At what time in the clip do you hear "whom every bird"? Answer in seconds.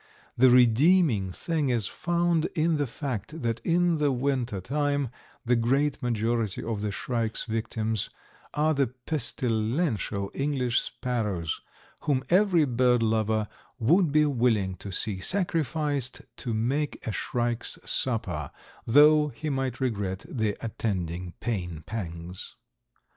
11.99-13.03